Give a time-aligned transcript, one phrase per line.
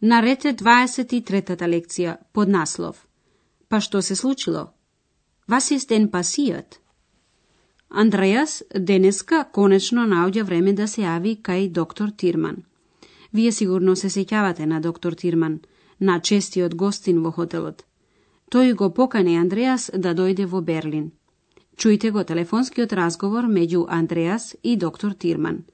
[0.00, 3.06] Нарете 23-та лекција под наслов
[3.68, 4.72] Па што се случило?
[5.48, 6.80] Вас ist ден пасијат?
[7.88, 12.56] Андреас денеска конечно наоѓа време да се јави кај доктор Тирман.
[13.32, 15.60] Вие сигурно се сеќавате на доктор Тирман,
[16.00, 17.84] на честиот гостин во хотелот.
[18.52, 21.12] Тој го покани Андреас да дојде во Берлин.
[21.76, 25.64] Чујте го телефонскиот разговор меѓу Андреас и доктор Тирман.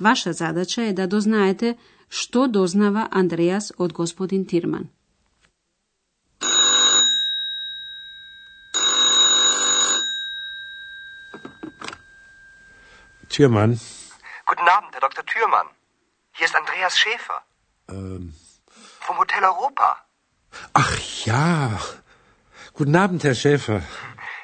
[0.00, 1.76] Ваша задача е да дознаете
[2.08, 4.88] što doznava Andreas od gospodin Tirman.
[13.28, 13.72] Türmann.
[14.46, 15.24] Guten Abend, Herr Dr.
[15.32, 15.68] Türmann.
[16.36, 17.38] Hier ist Andreas Schäfer.
[17.88, 18.34] Ähm.
[19.06, 19.88] Vom Hotel Europa.
[20.72, 21.78] Ach ja.
[22.72, 23.82] Guten Abend, Herr Schäfer.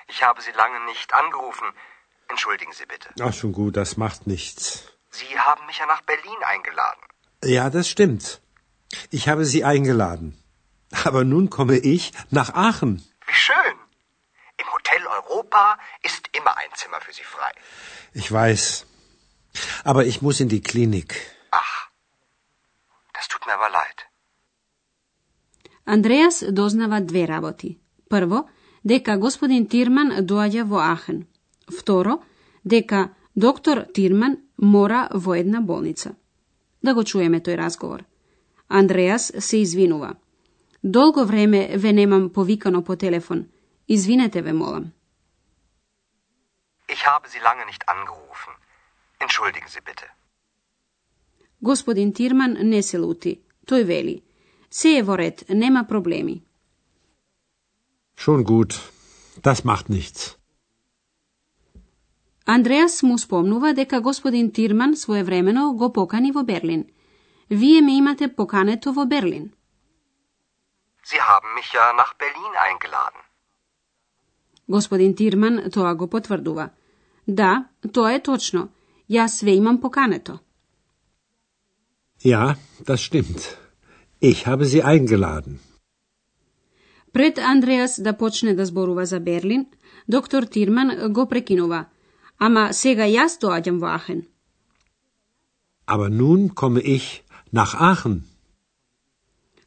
[0.09, 1.67] Ich habe Sie lange nicht angerufen.
[2.29, 3.09] Entschuldigen Sie bitte.
[3.20, 4.62] Ach, schon gut, das macht nichts.
[5.11, 7.03] Sie haben mich ja nach Berlin eingeladen.
[7.44, 8.42] Ja, das stimmt.
[9.11, 10.38] Ich habe Sie eingeladen.
[11.05, 12.94] Aber nun komme ich nach Aachen.
[13.28, 13.75] Wie schön.
[14.61, 17.52] Im Hotel Europa ist immer ein Zimmer für Sie frei.
[18.14, 18.86] Ich weiß.
[19.83, 21.09] Aber ich muss in die Klinik.
[21.52, 21.89] Ach,
[23.14, 24.05] das tut mir aber leid.
[25.86, 27.80] Андреас дознава две работи.
[28.09, 28.50] Прво,
[28.83, 31.28] дека господин Тирман доаѓа во Ахен.
[31.67, 32.22] Второ,
[32.64, 36.16] дека доктор Тирман мора во една болница.
[36.84, 38.04] Да го чуеме тој разговор.
[38.68, 40.14] Андреас се извинува.
[40.84, 43.46] Долго време ве немам повикано по телефон.
[43.89, 44.92] Извинете ве, молам.
[46.89, 48.52] Ich habe Sie lange nicht angerufen.
[49.20, 50.06] Entschuldigen Sie bitte.
[51.62, 53.40] Господин Тирман не се лути.
[53.67, 54.23] Тој вели.
[54.70, 56.42] Се е во ред, нема проблеми.
[58.17, 58.73] Schon gut.
[59.42, 60.36] Das macht nichts.
[62.46, 66.84] Андреас му спомнува дека господин Тирман своевремено го покани во Берлин.
[67.50, 69.52] Вие ме имате покането во Берлин.
[71.05, 73.22] Sie haben mich ja nach Berlin eingeladen.
[74.68, 76.68] Господин Тирман тоа го потврдува.
[77.28, 78.68] Да, тоа е точно.
[79.11, 80.38] Јас ве имам покането.
[82.24, 83.56] Ja, das stimmt.
[84.22, 85.58] Ich habe Sie eingeladen.
[87.12, 89.66] Пред Андреас да почне да зборува за Берлин,
[90.08, 91.84] доктор Тирман го прекинува.
[92.46, 94.20] Ама сега јас доаѓам во Ахен.
[95.86, 97.22] Aber nun komme ich
[97.52, 98.22] nach Aachen.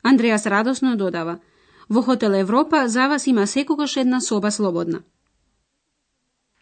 [0.03, 1.39] Андреас радосно додава.
[1.89, 4.99] Во хотел Европа за вас има секогаш една соба слободна.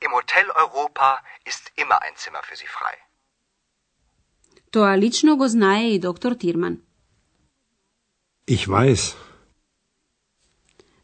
[0.06, 1.08] Im Hotel Europa
[1.52, 2.96] ist immer ein Zimmer für Sie frei.
[4.72, 6.78] Тоа лично го знае и доктор Тирман.
[8.48, 9.16] Ich weiß.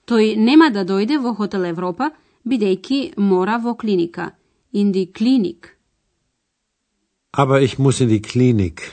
[0.08, 2.12] Тој нема да дојде во хотел Европа,
[2.46, 4.36] бидејќи мора во клиника.
[4.72, 5.78] In die Klinik.
[7.32, 8.92] Aber ich muss in die Klinik.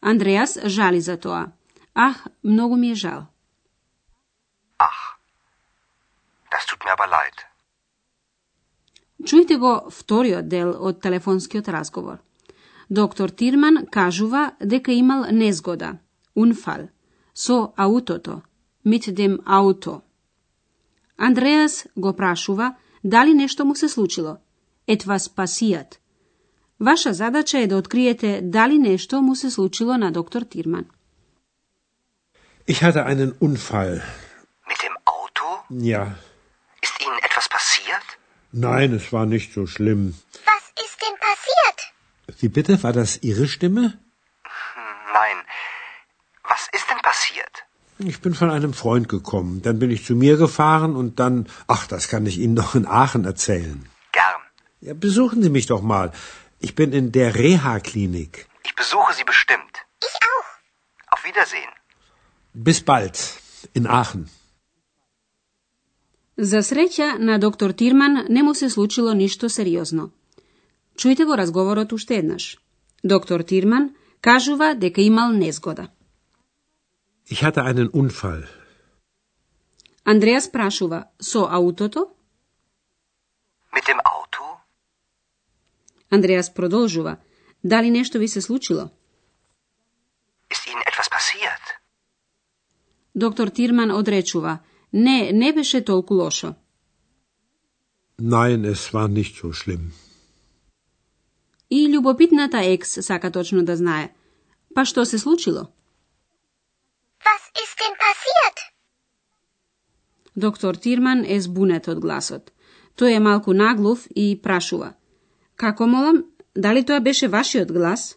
[0.00, 1.52] Андреас жали за тоа.
[1.94, 3.26] Ах, многу ми е жал.
[4.78, 5.18] Ach,
[6.50, 7.36] das tut mir aber leid.
[9.24, 12.18] Чујте го вториот дел од телефонскиот разговор.
[12.90, 15.98] Доктор Тирман кажува дека имал незгода,
[16.36, 16.88] унфал,
[17.34, 18.42] со аутото,
[18.84, 20.02] mit dem Auto.
[21.16, 24.36] Андреас го прашува дали нешто му се случило.
[24.86, 25.98] Етвас пасијат.
[26.80, 30.86] Ваша задача е да откриете дали нешто му се случило на доктор Тирман.
[32.68, 33.94] Ich hatte einen Unfall.
[34.70, 35.46] Mit dem Auto?
[35.92, 36.02] Ja.
[36.86, 38.06] Ist Ihnen etwas passiert?
[38.68, 40.02] Nein, es war nicht so schlimm.
[40.50, 41.78] Was ist denn passiert?
[42.40, 42.72] Wie bitte?
[42.84, 43.84] War das Ihre Stimme?
[48.03, 49.61] Ich bin von einem Freund gekommen.
[49.61, 51.47] Dann bin ich zu mir gefahren und dann.
[51.67, 53.79] Ach, das kann ich Ihnen noch in Aachen erzählen.
[54.13, 54.41] Gern.
[54.79, 56.11] Ja, besuchen Sie mich doch mal.
[56.59, 58.47] Ich bin in der Reha-Klinik.
[58.63, 59.73] Ich besuche Sie bestimmt.
[60.09, 60.49] Ich auch.
[61.13, 61.73] Auf Wiedersehen.
[62.53, 63.15] Bis bald.
[63.73, 64.29] In Aachen.
[66.37, 70.09] За среќа на доктор Тирман не му се случило ништо сериозно.
[70.95, 72.57] Чујте го разговорот уште еднаш.
[73.03, 73.89] Доктор Тирман
[74.21, 75.87] кажува дека имал незгода.
[77.26, 78.42] Ich hatte einen Unfall.
[80.04, 82.02] Андреас прашува со аутото?
[83.72, 84.42] Mit dem Auto?
[86.10, 87.16] Андреас продолжува.
[87.64, 88.90] Дали нешто ви се случило?
[90.50, 91.64] Ist Ihnen etwas passiert?
[93.14, 94.58] Доктор Тирман одречува.
[94.92, 96.54] Не, не беше толку лошо.
[98.20, 99.92] Nein, es war nicht so schlimm.
[101.70, 104.14] И љубопитната екс сака точно да знае.
[104.74, 105.62] Па што се случило?
[107.26, 108.56] Was ist denn passiert?
[110.36, 112.50] Доктор Тирман е збунет од гласот.
[112.98, 114.94] Тој е малку наглов и прашува.
[115.56, 118.16] Како молам, дали тоа беше вашиот глас?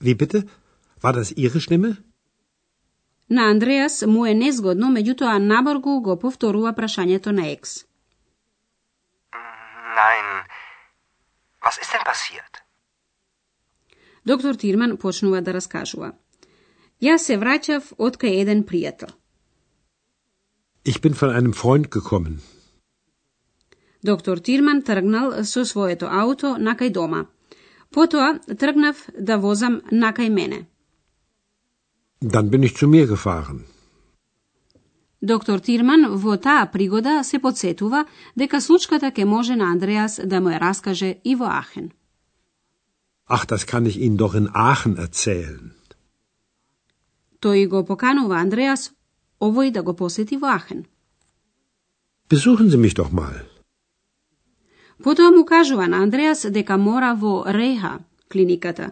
[0.00, 0.42] Wie bitte?
[1.02, 1.96] War das Ihre Stimme?
[3.28, 7.84] На Андреас му е незгодно, меѓутоа набргу го повторува прашањето на екс.
[9.96, 10.26] Nein.
[11.64, 12.62] Was ist denn passiert?
[14.24, 16.12] Доктор Тирман почнува да раскажува.
[17.02, 19.10] Јас се враќав од кај еден пријател.
[20.84, 22.40] Ich bin von einem Freund gekommen.
[24.02, 27.26] Доктор Тирман тргнал со своето ауто накај дома.
[27.94, 30.66] Потоа тргнав да возам накај мене.
[32.20, 33.60] Dann bin ich zu mir gefahren.
[35.22, 38.04] Доктор Тирман во таа пригода се подсетува
[38.36, 41.92] дека случката ќе може на Андреас да му ја раскаже и во Ахен.
[43.28, 45.70] Ach, das kann ich Ihnen doch in Aachen erzählen.
[47.40, 48.90] Тој го поканува Андреас
[49.46, 50.84] овој да го посети во Ахен.
[52.30, 53.34] Besuchen Sie mich doch mal.
[55.02, 57.98] Потоа му кажува на Андреас дека мора во Реха,
[58.32, 58.90] клиниката.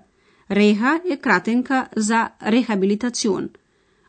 [0.50, 3.50] Реха е кратенка за рехабилитацион.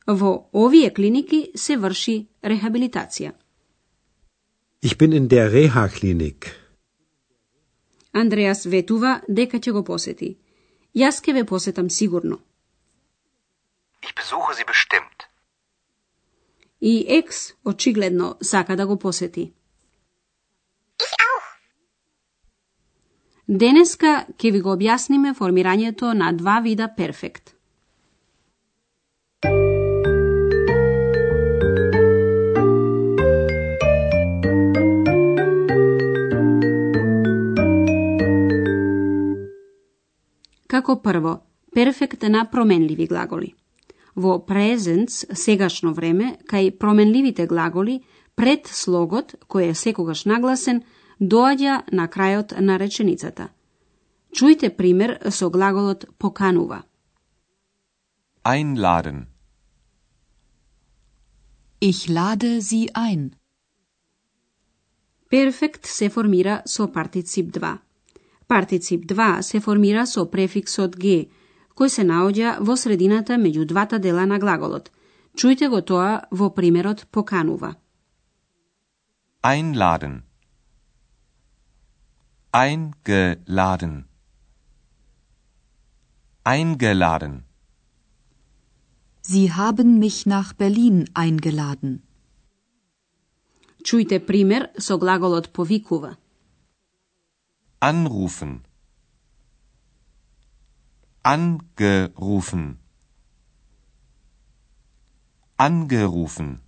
[0.07, 3.31] Во овие клиники се врши рехабилитација.
[4.83, 6.49] Ich bin in der Reha-Klinik.
[8.13, 10.37] Андреас ветува дека ќе го посети.
[10.95, 12.39] Јас ќе ве посетам сигурно.
[14.01, 15.30] Ich besuche Sie bestimmt.
[16.81, 19.53] И екс очигледно сака да го посети.
[23.47, 27.51] Денеска ќе ви го објасниме формирањето на два вида перфект.
[40.71, 41.33] Како прво,
[41.75, 43.51] перфект на променливи глаголи.
[44.15, 48.01] Во презенц, сегашно време, кај променливите глаголи,
[48.35, 50.83] пред слогот, кој е секогаш нагласен,
[51.19, 53.49] доаѓа на крајот на реченицата.
[54.31, 56.83] Чујте пример со глаголот поканува.
[58.43, 59.27] Einladen.
[61.79, 63.31] Ich lade Sie ein.
[65.29, 67.77] Перфект се формира со партицип 2.
[68.47, 71.29] Партицип 2 се формира со префиксот г,
[71.81, 74.91] кој се наоѓа во средината меѓу двата дела на глаголот.
[75.33, 77.71] Чујте го тоа во примерот поканува.
[79.41, 80.21] Einladen.
[82.53, 84.05] Eingeladen.
[86.45, 87.43] Eingeladen.
[89.23, 92.01] Sie haben mich nach Berlin eingeladen.
[93.83, 96.17] Чујте пример со глаголот повикува.
[97.79, 98.59] Anrufen.
[101.23, 102.79] Angerufen.
[105.55, 106.61] Angerufen.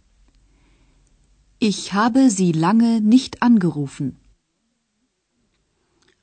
[1.58, 4.20] Ich habe Sie lange nicht angerufen.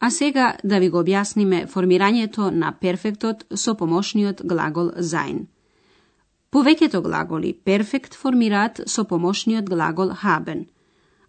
[0.01, 5.49] А сега да ви го објасниме формирањето на перфектот со помошниот глагол sein.
[6.53, 10.67] Повеќето глаголи перфект формираат со помошниот глагол haben.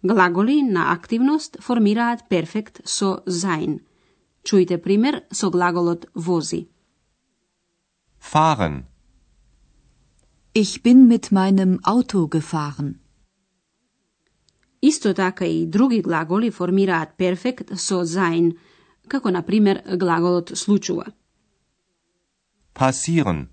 [0.04, 3.80] Глаголи на активност формираат перфект со sein.
[4.44, 6.68] Чујте пример со глаголот вози.
[8.30, 8.86] Fahren.
[10.54, 13.00] Ich bin mit meinem Auto gefahren.
[14.80, 18.52] Исто така и други глаголи формираат перфект со sein,
[19.08, 21.06] како на пример глаголот случува.
[22.74, 23.48] Passieren.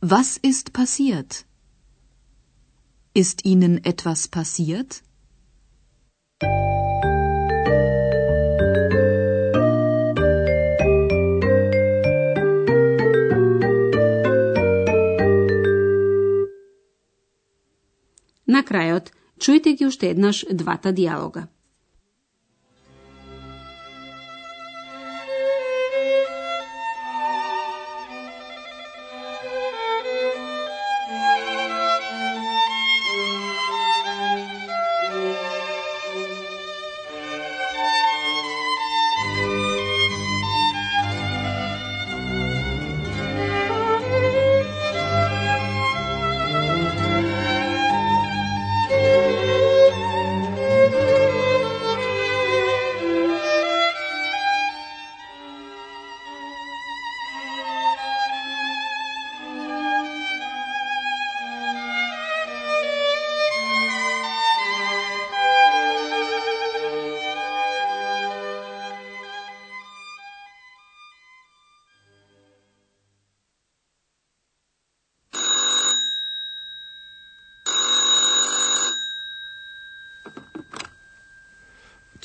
[0.00, 1.44] Was ist passiert?
[3.14, 5.02] Ist Ihnen etwas passiert?
[18.58, 21.44] На крајот, чујте ги уште еднаш двата диалога.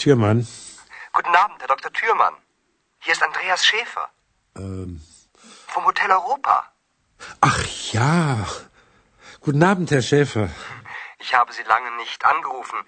[0.03, 0.45] Türmann.
[1.13, 1.91] Guten Abend, Herr Dr.
[1.93, 2.35] Thürmann.
[2.99, 4.09] Hier ist Andreas Schäfer.
[4.57, 5.01] Ähm.
[5.67, 6.55] Vom Hotel Europa.
[7.39, 7.59] Ach
[7.93, 8.45] ja.
[9.39, 10.49] Guten Abend, Herr Schäfer.
[11.19, 12.79] Ich habe Sie lange nicht angerufen.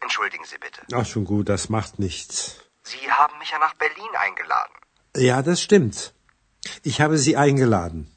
[0.00, 0.80] Entschuldigen Sie bitte.
[0.94, 2.34] Ach, schon gut, das macht nichts.
[2.82, 4.74] Sie haben mich ja nach Berlin eingeladen.
[5.16, 6.14] Ja, das stimmt.
[6.82, 8.10] Ich habe Sie eingeladen.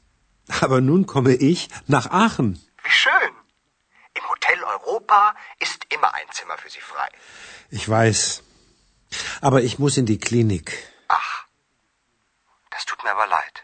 [0.62, 2.50] Aber nun komme ich nach Aachen.
[2.82, 3.32] Wie schön.
[4.37, 7.09] Im Hotel Europa ist immer ein Zimmer für Sie frei.
[7.69, 8.43] Ich weiß.
[9.41, 10.67] Aber ich muss in die Klinik.
[11.07, 11.45] Ach,
[12.71, 13.55] das tut mir aber leid.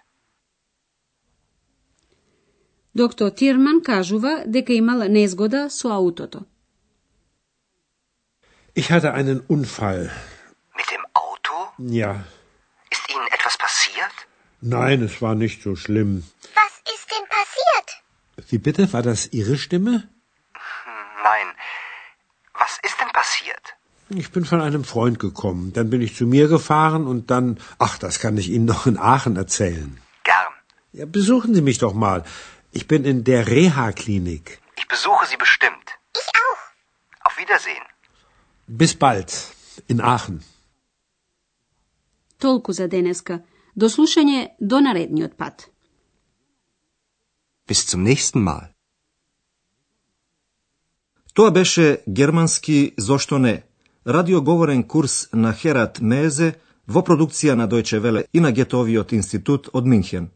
[2.96, 6.46] Доктор Тирман кажува дека имал незгода со аутото.
[8.74, 10.12] Ich hatte einen Unfall.
[10.76, 11.54] Mit dem Auto?
[11.78, 12.24] Ja.
[12.90, 14.16] Ist Ihnen etwas passiert?
[14.62, 16.24] Nein, es war nicht so schlimm.
[16.62, 17.88] Was ist denn passiert?
[18.50, 18.92] Wie bitte?
[18.92, 20.10] War das Ihre Stimme?
[24.14, 25.72] Ich bin von einem Freund gekommen.
[25.74, 27.60] Dann bin ich zu mir gefahren und dann.
[27.78, 30.00] Ach, das kann ich Ihnen noch in Aachen erzählen.
[30.24, 30.54] Gern.
[30.94, 32.24] Ja, besuchen Sie mich doch mal.
[32.72, 34.60] Ich bin in der Reha-Klinik.
[34.78, 35.88] Ich besuche Sie bestimmt.
[36.24, 36.62] Ich auch.
[37.28, 37.86] Auf Wiedersehen.
[38.68, 39.30] Bis bald.
[39.88, 40.44] In Aachen.
[42.40, 43.42] Толку за денеска.
[43.76, 45.70] До слушање до наредниот пат.
[47.68, 48.74] Bis zum nächsten Mal.
[51.34, 53.64] Тоа беше германски зошто не,
[54.07, 56.55] Радиоговорен курс на Херат Мезе
[56.87, 60.29] во продукција на Дојче Веле и на Гетовиот институт од Минхен.